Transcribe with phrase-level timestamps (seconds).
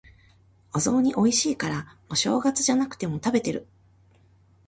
[0.73, 3.67] お雑煮美味しいから、お正月じゃなくても食べてる。